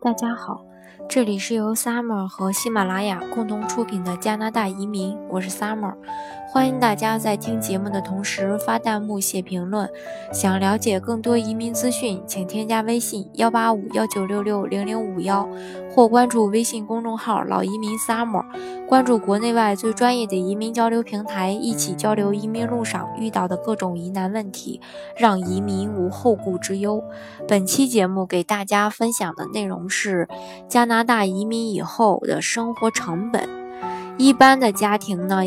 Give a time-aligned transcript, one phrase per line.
[0.00, 0.64] 大家好，
[1.08, 5.94] 这里是由 Summer 和喜马拉雅共同出品的加拿大移民，我是 Summer。
[6.50, 9.88] 欢迎大家在听节目的同时发弹幕、写评论。
[10.32, 15.48] 想了解更多移民资讯，请添加微信幺八五幺九六六零零五幺，
[15.94, 18.44] 或关注微信公众号“老移民 Summer”，
[18.86, 24.78] 关注国内外最专业的移民交流平台，一起交流移民路上遇到的各种疑难问题，
[25.16, 27.02] 让移民无后顾之忧。
[27.48, 30.28] 本期节目给大家分享的内容是
[30.72, 33.46] 加拿大移民以后的生活成本。
[34.16, 35.44] 一般的家庭呢？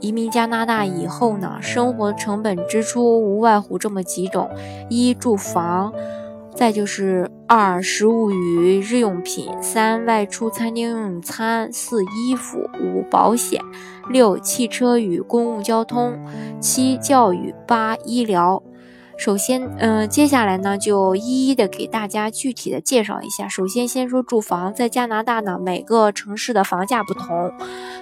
[0.00, 4.48] 移民加拿大以后呢，生活成本支出无外乎这么几种：
[4.88, 5.92] 一住房，
[6.54, 13.60] 再就是二食物与日用品，三外出餐厅用餐，四衣服，五保险，
[14.08, 16.18] 六汽车与公共交通，
[16.60, 18.62] 七教育，八医疗。
[19.24, 23.46] 首先，嗯，接下来呢，就一一的给大家具体的介绍一下。
[23.48, 27.52] 首先，先说住房，在加拿大呢，每个城市的房价不同，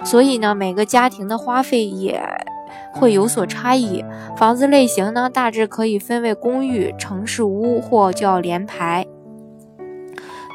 [0.03, 2.19] 所以呢，每个家庭的花费也
[2.95, 4.03] 会有所差异。
[4.35, 9.05] 房子类型呢，大致可以分为公寓、城市屋或叫联排、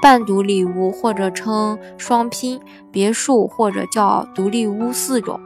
[0.02, 5.38] 半独立屋或者称双拼、别墅或者叫独立屋四种。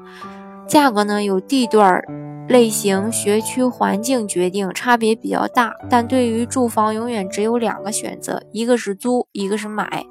[0.67, 2.03] 价格呢，有地段。
[2.51, 10.05] 类型、学区、环境决定差别比较大，但对于住房永远只有两个选择，一个是租，一个是买。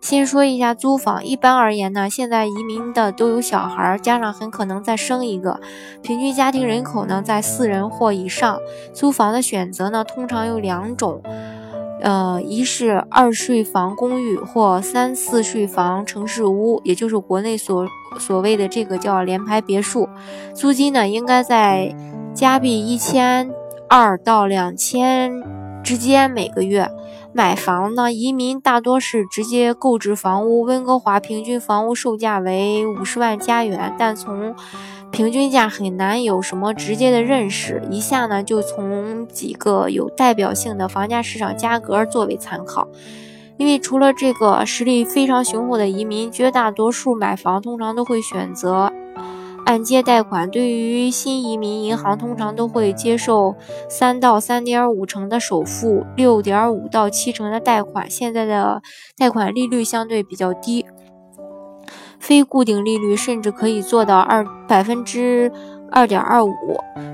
[0.00, 5.60] 先说一下租房，一般而言呢，现在移民的都有小孩，家长很可能再生一个，
[6.02, 8.58] 平均家庭人口呢在四人或以上。
[8.94, 11.22] 租房的选择呢，通常有两种。
[12.02, 17.86] 呃，一是二睡房公寓或三四睡房城市屋，也就是国内所
[18.18, 20.08] 所谓的这个叫联排别墅，
[20.52, 21.94] 租金呢应该在
[22.34, 23.48] 加币一千
[23.88, 25.32] 二到两千
[25.84, 26.90] 之间每个月。
[27.34, 34.54] 买房呢，移民大多是直接购置房屋，温哥华平均房屋售价为五十万加元，但从
[35.10, 37.82] 平均价很难有什么直接的认识。
[37.90, 42.86] 以下呢，就从几个有代表性的房价市场价格作为参考。
[43.56, 48.92] 因为除了这个实力非常雄厚的移民，绝大多数买房通常都会选择
[49.64, 50.50] 按揭贷款。
[50.50, 53.54] 对于新移民，银行通常都会接受
[53.88, 58.10] 三到三点五成的首付，六点五到七成的贷款。
[58.10, 58.82] 现在的
[59.16, 60.86] 贷款利率相对比较低。
[62.18, 65.50] 非固定利率甚至可以做到二百分之
[65.92, 66.52] 二点二五。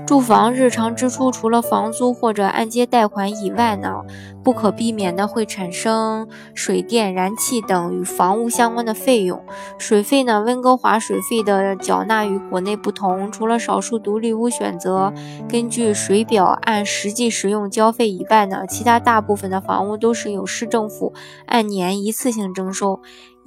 [0.07, 4.01] 住房日常支出除了房租或者按揭贷款以外呢，
[4.43, 9.39] 不可避免的会产生水电、燃气等与房屋相关的费用。
[9.77, 15.13] 水费呢，温哥华水费的缴纳与国内不同，除了少数独立屋选择
[15.47, 21.13] 根据水表按实际使用交费以外呢，其他大部分的房屋都是由市政府
[21.45, 22.99] 按年一次性征收。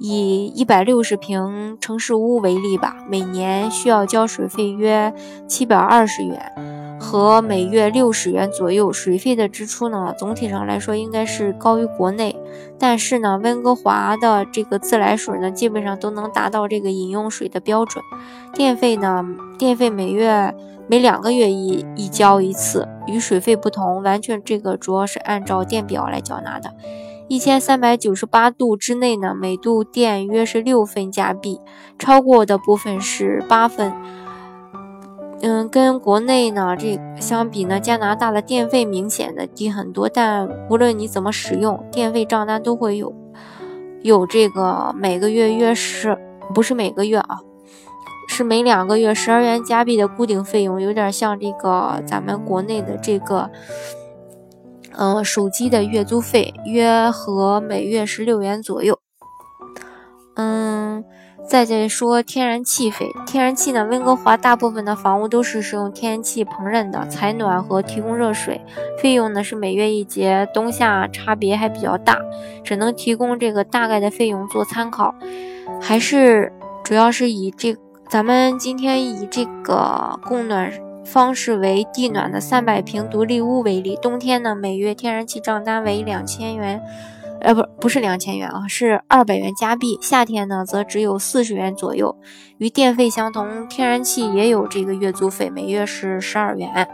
[0.05, 5.13] 以一百六十平城市屋为例吧，每年需要交水费约
[5.47, 6.51] 七百二十元，
[6.99, 8.91] 和每月六十元左右。
[8.91, 12.35] 水费的支出呢，总体上来说应该是高于国内，
[12.77, 18.03] 但是呢，温哥华的这个自来水呢，基本上都能达到这个饮用水的标准。
[18.53, 19.25] 电费呢，
[19.57, 20.53] 电费每月
[20.85, 26.73] 每两个月一一交一次，与水费不同，完全这个主要是按照电表来缴纳的。
[27.33, 31.59] 一千三百九十八度之内呢，每度电约是六分加币，
[31.97, 33.91] 超过的部分是八分。
[35.41, 40.07] 嗯，跟国内呢这相比呢，加拿大的电费明显的低很多。
[40.07, 43.11] 但无论你怎么使用，电费账单都会有
[44.03, 46.15] 有这个每个月约十，
[46.53, 47.39] 不是每个月啊，
[48.29, 53.49] 是每两个月十二元加币的固定费用，有点像这个咱们国内的这个。
[54.95, 58.99] 嗯，手机的月租费约合每月十六元左右。
[60.35, 61.03] 嗯，
[61.47, 68.61] 再再说天然气费，天然气呢，温哥华大部分的房屋都是使用天然气烹饪的，采暖和提供热水，
[68.99, 72.17] 费用呢是每月一节，冬夏差别还比较大，
[72.63, 75.13] 只能提供这个大概的费用做参考，
[75.79, 76.51] 还是
[76.83, 77.75] 主要是以这
[78.09, 80.71] 咱们今天以这个供暖。
[81.05, 86.81] 方式为地暖的三百平独立屋为例，冬天呢每月天然气账单为两千元，
[87.41, 89.97] 呃不不是两千元啊，是二百元加币。
[90.01, 92.15] 夏天呢则只有四十元左右。
[92.57, 96.87] 与电费相同，天然气也有这个月租费，每月是十二元。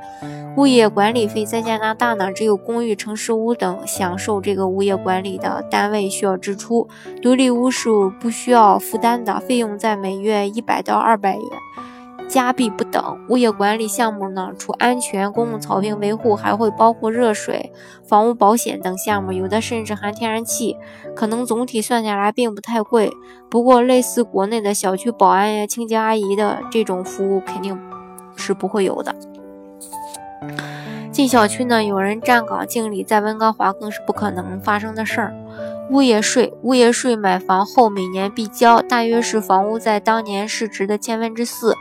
[0.57, 6.89] 物业管理费在加拿大呢，只有公寓、城市屋等享受这个物业管理的单位需要支出，
[7.21, 7.89] 独立屋是
[8.19, 11.43] 不需要负担的，费用在每月一百到二百元。
[12.29, 13.19] 加币不等。
[13.27, 17.73] 物业管理项目呢，除安全、公共草坪维护，还会包括热水、
[18.07, 20.77] 房屋保险等项目，有的甚至含天然气。
[21.15, 23.11] 可能总体算下来并不太贵。
[23.49, 27.77] 不过，类似国内的小区保安呀、清洁阿姨的这种服务，肯定
[28.35, 29.15] 是不会有的。
[31.11, 35.33] 进小区呢，有人站岗敬礼，在温哥华更是不可能发生的事儿。
[35.89, 41.75] 物业税，物业税买房后每年必交，大约是房屋在当年市值的千分之四。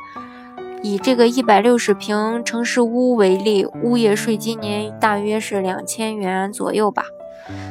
[0.83, 7.05] 以这个一百六十平城市屋为例，物业税今年大约是两千元左右吧。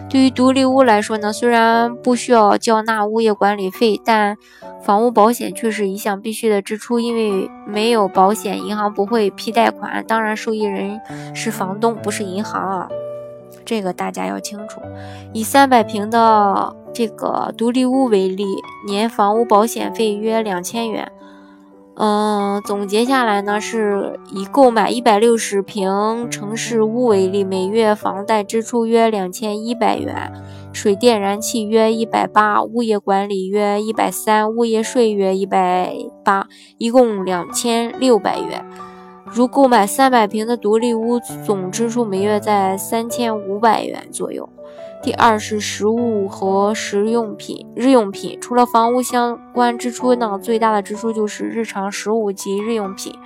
[0.09, 4.35] 对于独立屋来说呢，虽然不需要缴纳物业管理费，但
[4.81, 10.03] 房屋保险却是一项必须的支出，因为没有保险，银行不会批贷款。
[10.07, 10.99] 当然，受益人
[11.35, 12.89] 是房东，不是银行啊。
[13.65, 14.81] 这个大家要清楚。
[15.33, 18.45] 以三百平的这个独立屋为例，
[18.87, 21.11] 年房屋保险费约两千元。
[21.99, 30.31] 嗯，总结下来呢，是以购买一百六十平城市屋为例，每月房贷支出约两千一百元，
[30.71, 35.91] 水电燃气约一百八，物业管理约一百三，物业税约一百
[36.23, 36.47] 八，
[36.77, 38.63] 一共两千六百元。
[39.25, 44.47] 如购买三百平的独立屋，总支出每月在三千五百元左右。
[45.07, 53.17] 第二是食物和食用品、日用品，除了房屋相关支出呢，最大的支出就是日常食物及日用品。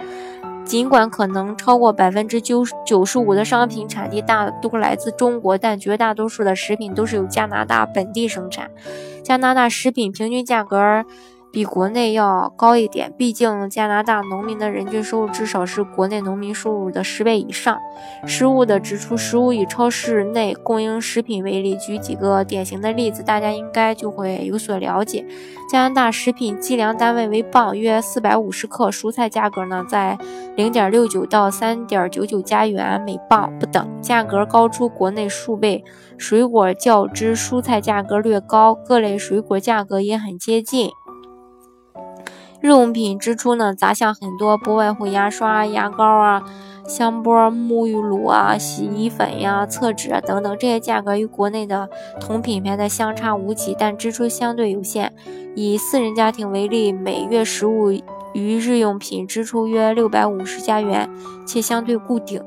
[0.63, 8.69] 尽管可能超过百分之九九十五的商品产地大都来自中国，但绝大多数的食品都是由加拿大本地生产。
[9.23, 11.03] 加拿大食品平均价格。
[11.51, 17.77] 比国内要高一点，毕竟加拿大农民的人均收入至少是国内农民收入的十倍以上。
[18.25, 25.25] 食物的支出，食物以超市内供应食品为例，举几个典型的例子，大家应该就会有所了解。
[25.69, 28.89] 加拿大食品计量单位为磅，约四百五十克。
[28.89, 30.17] 蔬菜价格呢，在
[30.55, 35.83] 零点六九到三点九九加元每磅不等，价格高出国内数倍。
[36.17, 40.89] 水果较之，蔬菜价格略高，各类水果价格也很接近。
[42.61, 46.43] 日用品支出呢，砸向很多，不外乎牙刷、牙膏啊、
[46.87, 55.11] 香波、沐浴露啊、洗衣粉呀、厕纸啊等等，这些价格与国内的同品牌的相差无几，但支出相对有限。
[55.55, 57.91] 以四人家庭为例，每月食物
[58.33, 61.09] 与日用品支出约六百五十加元，
[61.47, 62.43] 且相对固定。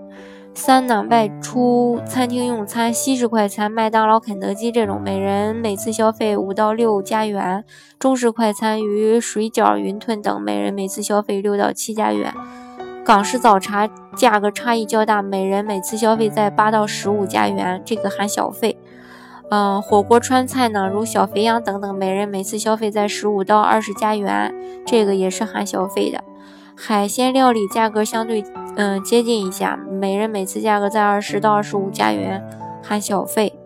[0.57, 7.63] 三呢，外出餐厅用餐，西式快餐，麦当劳、肯德基这种，每人每次消费五到六加元；
[7.99, 12.33] 中式快餐与水饺、云吞等，每人每次消费六到七加元；
[13.05, 18.79] 港式早茶价格差异较大，每人每次消费在八到十五加元，这个含小费。
[19.51, 24.55] 嗯，火锅川菜呢，如小肥羊等等，每人每次消费在十五到二十加元，
[24.87, 26.23] 这个也是含小费的。
[26.77, 28.45] 海鲜料理价格相对。
[28.77, 32.43] 嗯，接近一下，每人每次价格在二十到二十五加元，
[32.83, 33.57] 含小费。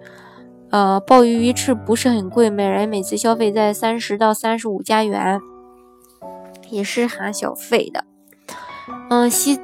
[0.69, 5.41] 呃，鲍鱼鱼翅不是很贵，每人每次消费在三十到三十五加元，
[6.69, 8.05] 也是含小费的。
[9.09, 9.59] 嗯，西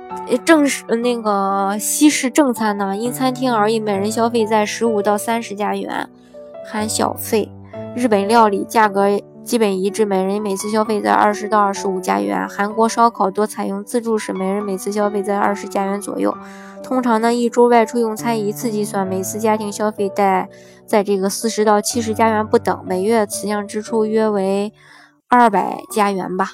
[0.47, 6.09] 正式那个西式正餐呢，因餐厅而异，每人消费在十五到三十加元，
[6.67, 7.53] 含小费。
[7.95, 9.09] 日本料理价格。
[9.45, 12.49] 基本一致，每人每次消费在二十到二十五加元。
[12.49, 16.35] 韩国烧烤多采用自助式，每人每次消费在二十加元左右。
[16.83, 20.49] 通常呢，一周外出用餐一次计算，每次家庭消费在
[20.87, 22.83] 在这个四十到七十加元不等。
[22.87, 24.73] 每月此项支出约为
[25.29, 26.53] 二百加元吧。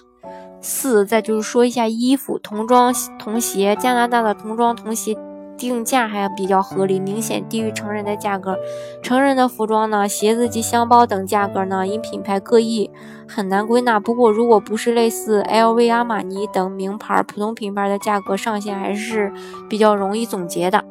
[0.60, 5.16] 四，再就是说一下衣服、童装、童鞋，加拿大的童装童鞋。
[5.60, 8.56] 定价还比较合理，明显低于成人的价格。
[9.02, 12.90] 成人的服装呢，鞋子及箱包等价格呢，因品牌各异，
[13.28, 14.00] 很难归纳。
[14.00, 19.30] 不过，如果不是类似 LV、阿玛尼等名牌，普通品牌的价格上限还是
[19.68, 20.82] 比较容易总结的。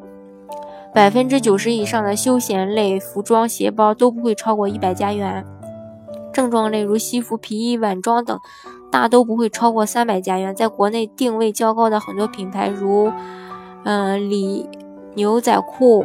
[0.94, 5.44] 百分之九十以上的休闲类服装、鞋包都不会超过一百加元。
[6.32, 8.38] 正装类如西服、皮衣、晚装等，
[8.88, 10.54] 大都不会超过三百加元。
[10.54, 13.12] 在国内定位较高的很多品牌，如。
[13.84, 14.68] 嗯，里
[15.14, 16.04] 牛仔裤，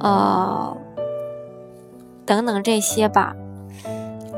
[0.00, 0.76] 呃，
[2.24, 3.34] 等等这些吧。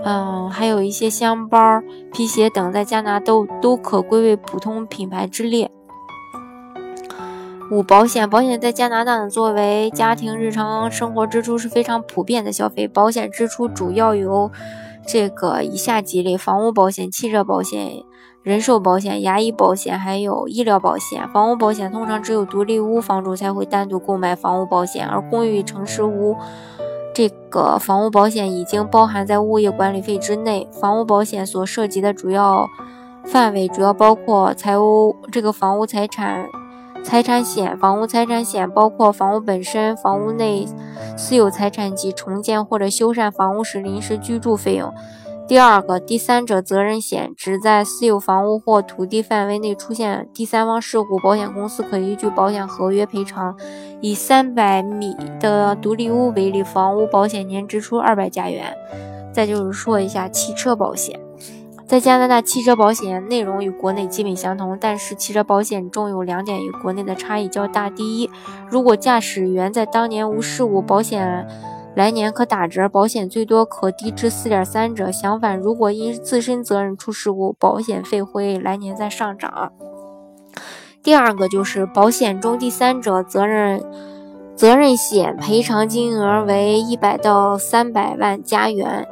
[0.04, 5.70] 嗯，还有一些箱包、皮鞋等，在加拿大都都可归为普通品牌之列。
[7.70, 12.88] 五、保险，保险在加拿大呢，作为家庭日常生活支出是非常普遍的消费。
[12.88, 14.50] 保险支出主要由
[15.08, 18.04] 这个以下几类：房屋保险、汽车保险。
[18.42, 21.28] 人寿保险、牙医保险还有医疗保险。
[21.30, 26.36] 房屋保险通常只有独立屋房主才会单独购买房屋保险，而公寓、城市屋
[27.14, 30.68] 这个房屋保险已经包含在物业管理费之内。
[30.70, 32.68] 房屋保险所涉及的主要
[33.24, 36.46] 范围主要包括财务这个房屋财产
[37.02, 40.66] 财产险、房屋财产险，包括房屋本身、房屋内
[41.16, 44.92] 私有财产及重建或者修缮房屋时临时居住费用。
[45.46, 53.56] 第二个，第三者责任险指在私有房屋或土地范围内出现第三方事故，保险公司可依据保险合约赔偿。
[54.02, 58.76] 以三百米的独立屋为例，房屋保险年支出二百加元。
[59.32, 61.18] 再就是说一下汽车保险，
[61.88, 67.88] 在加拿大，汽车保险内容与国内基本相同，但是汽车保险中有两点与国内的差异较大。
[67.88, 68.30] 第一，
[68.68, 71.48] 如果驾驶员在当年无事故，保险。
[71.94, 75.10] 来年可打折，保险最多可低至四点三折。
[75.10, 79.72] 相反，如果因自身责任出事故，保险费会来年再上涨。
[81.02, 83.82] 第二个就是保险中第三者责任
[84.54, 89.08] 责任险赔偿金额为一百到三百万加元，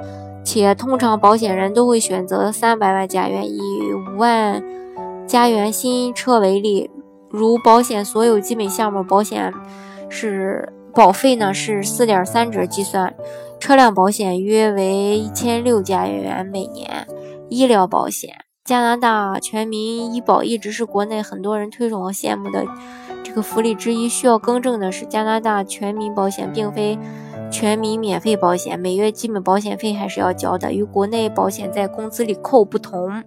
[0.47, 3.45] 且通常保险人都会选择三百万加元。
[3.45, 3.59] 以
[3.93, 4.63] 五万
[5.27, 6.89] 加元新车为例，
[7.29, 9.53] 如保险所有基本项目保险
[10.09, 10.73] 是。
[10.95, 13.15] 保费呢是四点三折计算，
[13.61, 17.07] 车辆保险约为一千六加元每年。
[17.51, 18.35] 医疗保险，
[18.65, 22.65] 加拿大全民医保一直是国内很多人推崇和羡慕的
[23.23, 24.09] 这个福利之一。
[24.09, 26.99] 需要更正的是，加拿大全民保险并非
[27.51, 33.23] 全民免费保险，每月基本保险费还是要交的，与国内保险在工资里扣不同。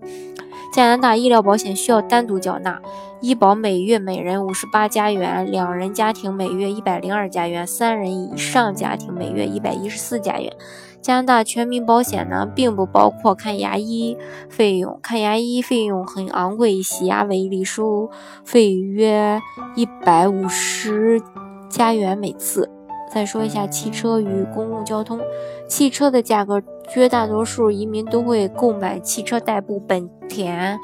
[0.72, 2.80] 加拿大医疗保险需要单独缴纳，
[3.22, 10.54] 医保每月每人五十八加元，两人家庭每月一百零二加元，三人以上家庭每月一百一十四加元。
[11.02, 14.16] 加拿大全民保险呢，并不包括看牙医
[14.48, 18.12] 费用，看牙医费用很昂贵，洗牙为例，收
[18.46, 19.42] 费约
[19.76, 21.20] 一百五十
[21.68, 22.70] 加元每次。
[23.12, 25.20] 再说一下汽车与公共交通，
[25.68, 29.80] 汽车的价格，绝大多数移民都会购买汽车代步。
[29.80, 30.80] 本田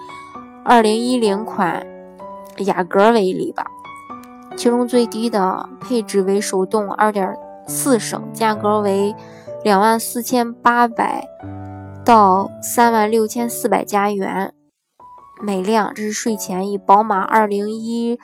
[0.66, 1.86] 2010款
[2.60, 3.66] 雅阁为例吧，
[4.58, 9.14] 其中最低的配置为手动2.4升，价格为
[9.64, 11.28] 2万四千八百
[12.04, 14.54] 到3万六千四百加元
[15.44, 16.72] 每辆，这是税前。
[16.72, 18.18] 以宝马201。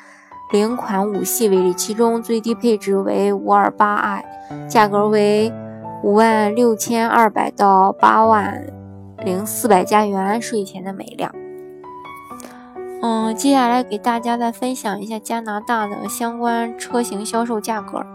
[0.51, 4.25] 零款五系为例，其中最低配置为五二八 i，
[4.67, 5.51] 价格为
[6.03, 8.61] 五万六千二百到八万
[9.23, 11.33] 零四百加元，税前的每辆。
[13.01, 18.05] 嗯，接下来给大家再分享一下加拿大的相关车型销售价格。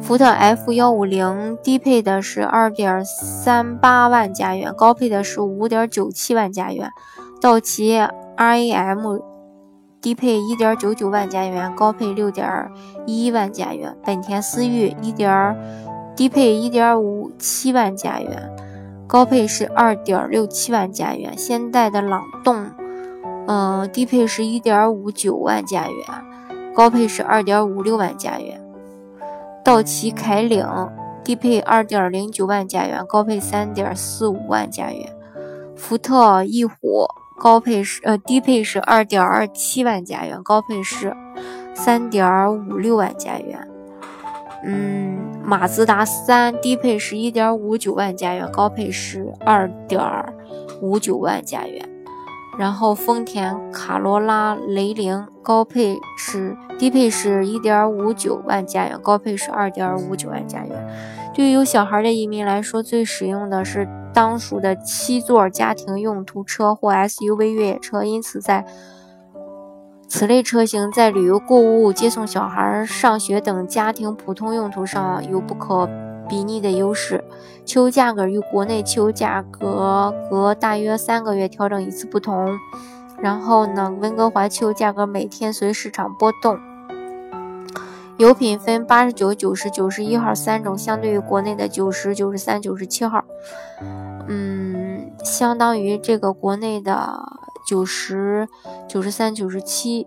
[0.00, 6.90] 福特 F 幺五零低配的是二点三八万加元，高配的是五点九七万加元。
[7.40, 7.98] 道奇
[8.36, 9.33] RAM。
[10.04, 12.70] 低配一点九九万加元，高配六点
[13.06, 13.96] 一万加元。
[14.04, 15.56] 本田思域一点
[16.14, 18.54] 低配一点五七万加元，
[19.06, 21.32] 高配是二点六七万加元。
[21.38, 22.66] 现代的朗动，
[23.46, 26.06] 嗯，低配是一点五九万加元，
[26.74, 28.60] 高配是二点五六万加元。
[29.64, 30.66] 道奇凯领
[31.24, 35.10] 低配二点零九万加元，高配三点四五万加元。
[35.74, 37.06] 福特翼虎。
[37.36, 41.14] 高配是呃低配是二点二七万加元，高配是
[41.74, 42.26] 三点
[42.68, 43.68] 五六万加元。
[44.64, 50.00] 嗯，马自达三低配是一点五九万加元，高配是二点
[50.80, 51.86] 五九万加元。
[52.56, 60.88] 然后丰田卡罗拉雷凌高配是低配是一点五九万加元，高配是二点五九万加元。
[61.34, 63.88] 对于有小孩的移民来说，最实用的是。
[64.14, 68.64] 当属的七座家庭用途车或 SUV 越野车，因此在
[70.08, 75.88] 此类车型在旅游、购物、接送小孩上学等家庭普通用途上有不可
[76.28, 77.24] 比拟的优势。
[77.64, 82.56] 汽油价格与国内汽油价格隔大约三个月调整一次不同。
[83.18, 86.58] 然后呢，温哥华汽油价格每天随市场波动。
[88.16, 93.24] 油品分八十九、九十、九十一号三种，相对于国内的九十九、十三、九十七号，
[95.24, 97.20] 相当于这个国内的
[97.66, 98.46] 九十
[98.86, 100.06] 九、十三、九十七。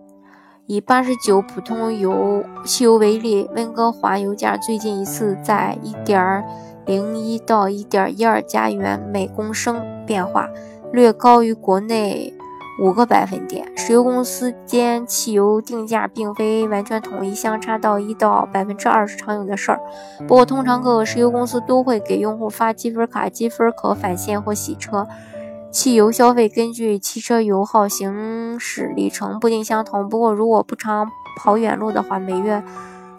[0.70, 6.44] 以八十九普通油汽油为例，温哥华油价最近一次在一点
[6.84, 10.46] 零一到一点一二加元每公升变化，
[10.92, 12.34] 略高于国内。
[12.78, 19.80] 五个百分点，石油公司间汽油定价并非完全统一，相差到一到百分之二是常有的事儿。
[20.28, 25.06] 不过，通常各个石油公司都会给用户发积分卡，积分可返现或洗车。
[25.72, 30.08] 汽油消费根据汽车油耗、行驶里程不尽相同。
[30.08, 32.62] 不过，如果不常跑远路的话，每月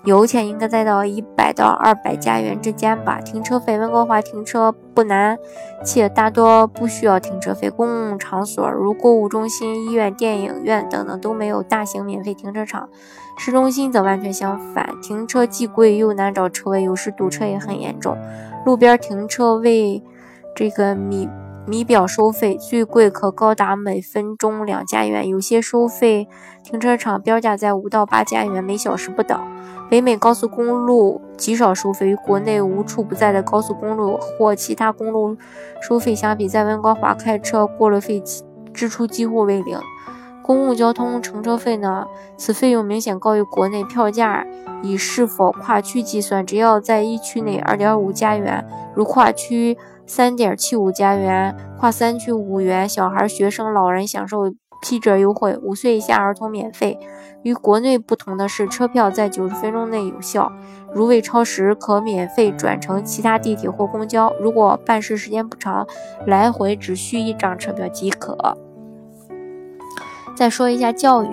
[0.05, 3.19] 油钱应该在到一百到二百加元之间吧。
[3.19, 5.37] 停车费，温哥华停车不难，
[5.83, 7.69] 且大多不需要停车费。
[7.69, 12.89] 公共场所如购物中心、医院、电影院等等都没有大型免费停车场。
[13.37, 18.17] 市中心则完全相反，停车既贵又难找车位，有时堵车也很严重。
[18.65, 20.01] 路边停车位
[20.55, 21.29] 这个米。
[21.69, 26.27] 米表收费最贵可高达每分钟两加元，有些收费
[26.63, 29.39] 停车场标价在五到八加元每小时不等。
[29.87, 35.37] 北美高速公路极少收费，与国内无处不在的高速公路或其他公路
[35.79, 38.23] 收费相比，在温哥华开车过路费
[38.73, 39.77] 支出几乎为零。
[40.41, 42.07] 公共交通乘车费呢？
[42.35, 44.43] 此费用明显高于国内票价，
[44.81, 49.77] 以是否跨区计算，只要在一区内二点五加元，如跨区。
[50.09, 54.51] 三点七五加元，跨三区五元，小孩、学生、老人享受
[54.81, 56.97] 七折优惠，五岁以下儿童免费。
[57.43, 60.51] 与国内不同的是，车票在九十分钟内有效，
[60.91, 64.33] 如未超时，可免费转乘其他地铁或公交。
[64.41, 65.85] 如果办事时间不长，
[66.25, 68.57] 来回只需一张车票即可。
[70.35, 71.29] 再说一下教育，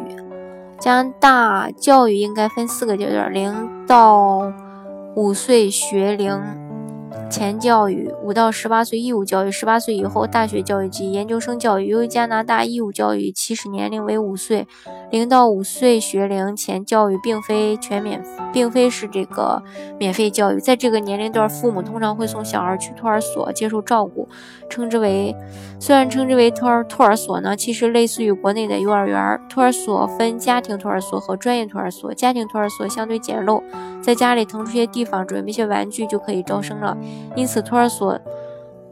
[0.78, 4.52] 加拿大教育应该分四个阶段：零到
[5.14, 6.65] 五岁学龄。
[7.28, 11.86] 前教育五到十八岁义务教育，十八岁以后大学教育及研究生教育。
[11.86, 14.66] 由于加拿大义务教育起始年龄为五岁，
[15.10, 18.22] 零到五岁学龄前教育并非全免，
[18.52, 19.62] 并非是这个
[19.98, 20.60] 免费教育。
[20.60, 24.28] 在这个年龄段，父母通常会送小孩去托儿所接受照顾，
[24.68, 25.34] 称之为
[25.78, 29.40] 虽然称之为托儿托儿所呢，其实类似于国内的幼儿园。
[29.48, 33.62] 托儿所分家庭托儿所和专业托儿所，家庭托儿所相对简陋，
[34.02, 36.96] 在家里腾出些地方，准备些玩具就可以招生了。
[37.34, 38.18] 因此，托儿所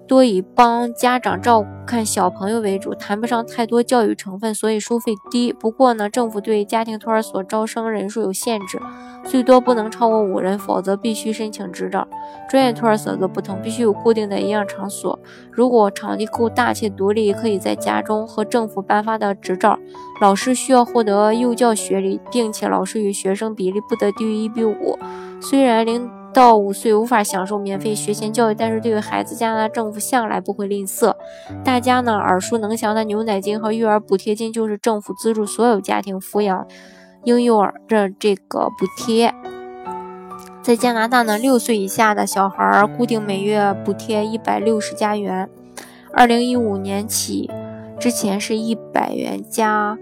[0.06, 5.52] 多以帮家长照看小朋友为主，谈不上太多教育成分，所以收费低。
[5.52, 8.78] 不过呢，政府对家庭托儿所招生人数有限制，
[9.24, 12.06] 最多不能超过五人，否则必须申请执照。
[12.50, 15.18] 专业托儿所则不同，必须有固定的营养场所。
[15.50, 19.78] 如果场地够大且独立，可以在家中和政府颁发的执照。
[20.20, 24.98] 老师需要获得幼教学历，并且老师与学生比例不得低于一比五。
[25.40, 26.10] 虽然零。
[26.34, 31.14] 到五岁无法享受免费学前教育，但是对于孩子，加拿大政府向来不会吝啬。
[31.64, 36.66] 大家呢耳熟能详的牛奶金和育儿补贴金，就是政府资助所有家庭抚养
[37.22, 39.32] 婴幼儿的这个补贴。
[40.60, 45.48] 在加拿大呢，六岁以下的小孩固定每月补贴一百六十加元，
[46.12, 47.48] 二零一五年起，
[48.00, 49.96] 之前是一百元加。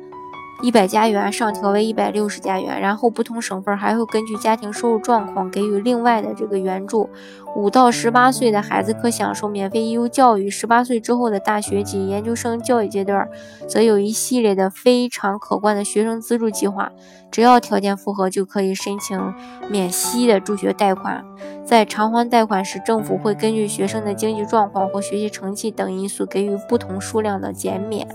[0.62, 7.10] 一百加元上调为一百六十加元，然后不同省份还会根据家庭收入状况给予另外的这个援助。
[7.56, 13.28] 五到十八岁的孩子可享受免费义务教育，十八岁之后的大学及研究生教育阶段，
[13.68, 16.92] 则有一系列的非常可观的学生资助计划。
[17.32, 19.34] 只要条件符合，就可以申请
[19.68, 21.24] 免息的助学贷款。
[21.66, 28.06] 在偿还贷款时，政府会根据学生的经济状况或学习成绩等因素给予不同数量的减免。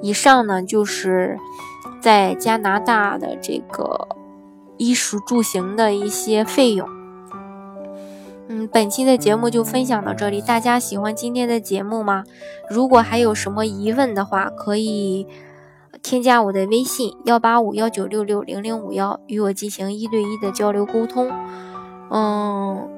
[0.00, 1.38] 以上呢，就是
[2.00, 4.08] 在加拿大的这个
[4.76, 6.88] 衣食住行的一些费用。
[8.48, 12.24] 嗯，本期的节目就分享到这里，大家喜欢今天的节目吗？
[12.70, 15.26] 如果还有什么疑问的话，可以
[16.02, 21.30] 添加我的微信幺八五幺九六六零零五幺，与我进行一对一的交流沟通。
[22.10, 22.97] 嗯。